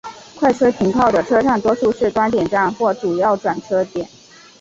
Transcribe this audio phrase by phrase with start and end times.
[0.35, 4.09] 快车停靠的车站多数是端点站或主要转车点。